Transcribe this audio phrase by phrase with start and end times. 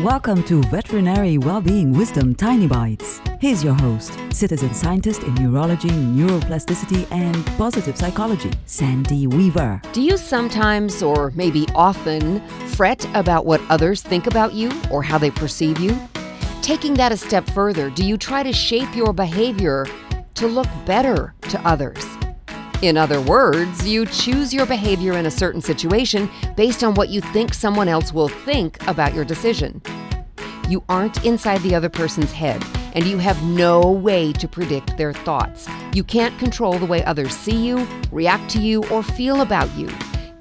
[0.00, 3.22] Welcome to Veterinary Wellbeing Wisdom Tiny Bites.
[3.40, 9.80] Here's your host, citizen scientist in neurology, neuroplasticity, and positive psychology, Sandy Weaver.
[9.94, 15.16] Do you sometimes, or maybe often, fret about what others think about you or how
[15.16, 15.98] they perceive you?
[16.60, 19.86] Taking that a step further, do you try to shape your behavior
[20.34, 22.05] to look better to others?
[22.82, 27.22] In other words, you choose your behavior in a certain situation based on what you
[27.22, 29.80] think someone else will think about your decision.
[30.68, 35.14] You aren't inside the other person's head, and you have no way to predict their
[35.14, 35.68] thoughts.
[35.94, 39.88] You can't control the way others see you, react to you, or feel about you.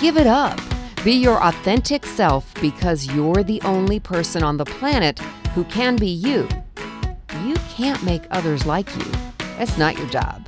[0.00, 0.60] Give it up.
[1.04, 5.20] Be your authentic self because you're the only person on the planet
[5.54, 6.48] who can be you.
[7.44, 9.12] You can't make others like you.
[9.56, 10.47] That's not your job.